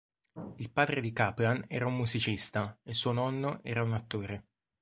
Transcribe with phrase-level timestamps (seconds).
[0.55, 4.45] Il padre di Kaplan era un musicista e suo nonno era un attore.